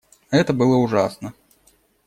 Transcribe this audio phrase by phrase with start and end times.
[0.31, 1.35] Это было ужасно.